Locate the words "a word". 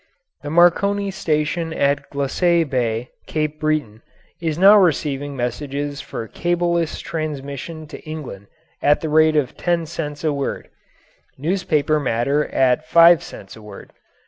10.23-10.69, 13.55-13.93